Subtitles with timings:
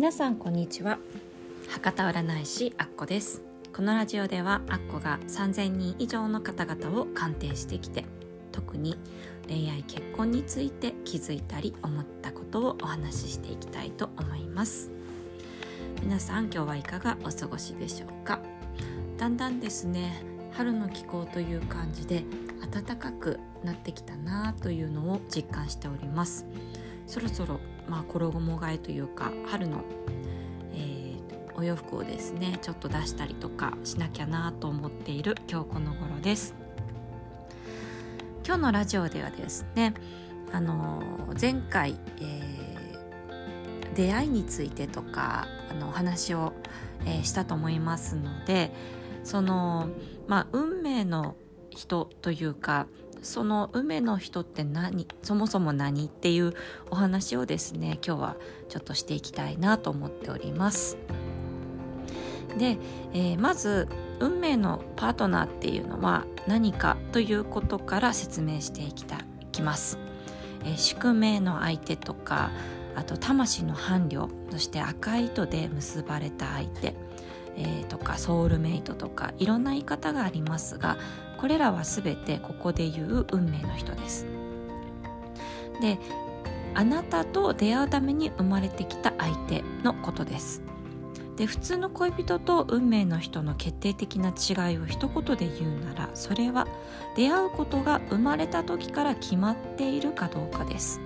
[0.00, 0.98] 皆さんこんにちは。
[1.68, 3.42] 博多占い師アッコです。
[3.70, 8.06] このラジオではアッコが3000人以上の方々を鑑定してきて
[8.50, 8.96] 特に
[9.46, 14.90] 恋愛結婚について気づいたり思ったことをお話ししていきたいと思います。
[16.02, 18.40] 皆さん今日はいかがお過ごしでしょうか？
[19.18, 22.24] だんだんですね春の気候という感じで
[22.72, 26.46] 暖かくなってきたなというのを実感しております。
[27.06, 29.82] そろそろまあ衣替えというか春の、
[30.72, 36.54] えー、お洋服をですねちょっと出したりとかしなきゃなと思っている今日この頃です。
[38.46, 39.94] 今日のラジオではですね
[40.52, 41.02] あの
[41.40, 46.52] 前回、えー、出会いについてとかあのお話を、
[47.04, 48.72] えー、したと思いますので
[49.22, 49.90] その
[50.26, 51.36] まあ運命の
[51.70, 52.86] 人というか
[53.22, 55.06] その運命の人って何？
[55.22, 56.06] そもそも何？
[56.06, 56.54] っていう
[56.90, 58.36] お話をですね今日は
[58.68, 60.96] ちょっとしていきたいなと思っております。
[62.58, 62.78] で、
[63.12, 69.98] えー、まず運命のパートナーっていうのは何かということから説明していきたいきます、
[70.64, 72.50] えー、宿命の相手とか
[72.96, 76.94] あと魂の伴侶そして赤い糸で結ばれた相手
[77.56, 80.96] えー、とかソウルメイトとかいろんな言い方がありますが
[81.40, 84.26] これらは全てここで言う運命の人です。
[85.80, 85.98] で
[86.74, 90.62] あなたと出会うために生まれてきた相手のことです。
[91.36, 96.66] で普通の恋人と運命の人の決定的な違いを一言で言うならそれは
[97.16, 101.00] 出会うことが生まれた時から決まっているかどうかです。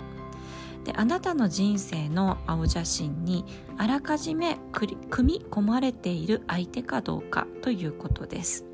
[0.84, 3.44] であなたの人生の青写真に
[3.78, 8.73] あらかじめ組み込まれている相手かどうかということです。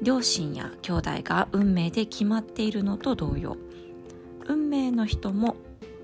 [0.00, 3.56] 両親や兄弟が運命で決まっているのと同様。
[4.46, 5.56] 運命の人も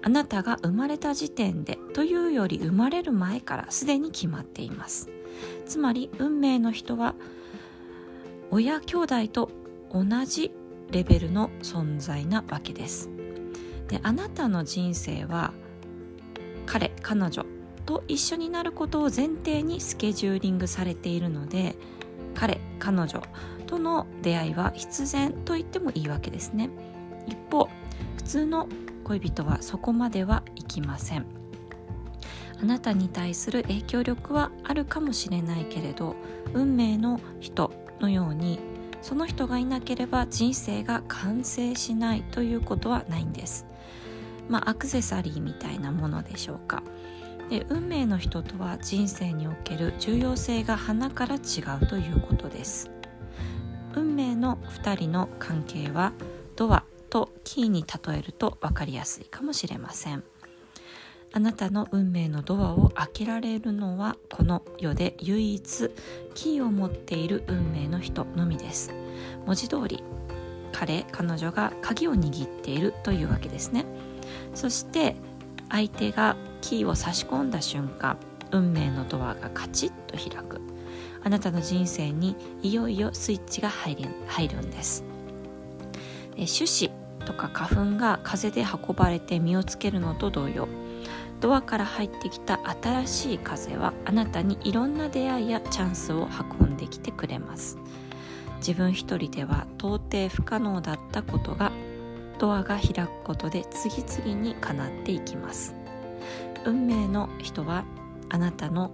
[0.03, 5.09] あなたが生まれた時点でというより生まれる前からすでに決まっています。
[5.67, 7.15] つまり運命の人は
[8.51, 9.51] 親兄弟と
[9.93, 10.53] 同じ
[10.91, 13.11] レベルの存在なわけです。
[13.89, 15.53] であなたの人生は
[16.67, 17.47] 彼彼女
[17.87, 21.75] と一緒になることを前提にスケジューリングされているので
[22.35, 23.23] 彼彼女
[23.69, 26.71] との出会いは必然と言ってもいいわけですね。
[27.27, 27.69] 一方
[28.17, 28.67] 普通の
[29.05, 31.27] 恋人はそこまではいきません。
[32.61, 36.17] あなたに対する影響力はあるかもしれないけれど
[36.55, 37.71] 運命の人
[38.01, 38.59] のように
[39.01, 43.67] その人がいなければ人生が完成しないということはないんです。
[44.49, 46.83] まあアクセサリーみたいなものでしょうか。
[47.49, 51.39] で運命の人とは人生における重要性が花から違
[51.83, 52.91] うということです。
[53.95, 56.13] 運命の2人の関係は
[56.57, 60.23] ドアとキーに例えると分かりやすいかもしれません。
[61.33, 65.91] あなたの運命のドアを開けられるのはこの世で唯一
[66.35, 68.93] キーを持っている運命の人のみです。
[69.47, 70.03] 文字通り
[70.73, 73.85] 彼彼女が鍵を握っているというわけですね。
[74.55, 75.17] そして
[75.71, 78.17] 相手がキーを差し込んだ瞬間
[78.51, 80.61] 運命のドアがカチッと開く。
[81.25, 85.05] あなたの人生にいよいよスイッチが入る入るんです。
[86.37, 86.91] 種子
[87.25, 90.69] とか花粉が風で運ばれて実をつけるのと同様
[91.41, 96.29] ドアから入ってきた新しい風はあなたにいろんな出会いやチャンスを
[96.61, 97.79] 運んできてくれます。
[98.59, 101.71] 自分一人では到底不可能だったことが
[102.41, 105.75] ドアが開くことで次々に叶っていきます。
[106.65, 107.85] 運命の人は
[108.31, 108.91] あなたの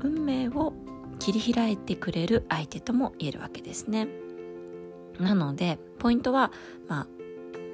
[0.00, 0.72] 運命を
[1.18, 4.08] 切り開いてくれる相手とも言えるわけですね。
[5.18, 6.52] なのでポイントは、
[6.88, 7.06] まあ、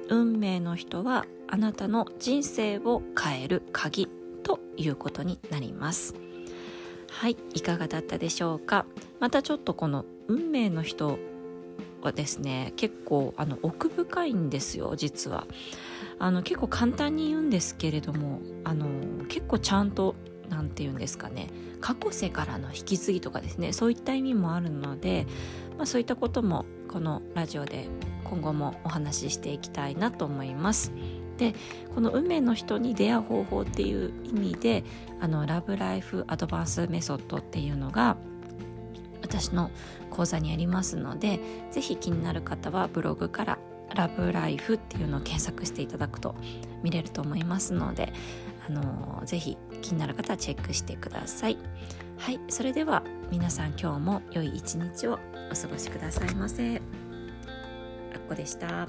[0.09, 4.07] 運命の人はあなたの人生を変える鍵
[4.43, 6.15] ということになります。
[7.09, 8.85] はいいかがだったでしょうか？
[9.19, 11.19] またちょっとこの運命の人
[12.01, 15.45] はですね結構あの奥深いんですよ実は。
[16.19, 18.87] あの結構簡単に言うんですけれどもあの
[19.27, 20.15] 結構ちゃんと
[20.49, 21.49] 何て言うんですかね
[21.81, 25.25] 過去世からの引き継ぎとかですねそういった意味もあるので、
[25.77, 27.87] まあ、そういったこともこのラジオで
[28.23, 30.91] 今後もお話ししていきたいなと思います。
[31.37, 31.55] で
[31.95, 34.83] この運命の人に出会う方法っていう意味で
[35.19, 38.17] あのラブライフアドバンスメソッドっていうのが
[39.21, 39.71] 私の
[40.11, 41.39] 講座にありますので
[41.71, 43.59] 是非気になる方はブログから
[43.95, 46.35] ラブライフっていうのを検索していただくと
[46.83, 48.13] 見れると思いますので
[48.67, 51.57] あのー、ぜひ気になる方はチェックしてください。
[52.17, 55.19] はいそれでは皆さん今日も良い一日を
[55.51, 56.77] お過ごしくださいませ。
[56.77, 56.81] あっ
[58.29, 58.87] こでした。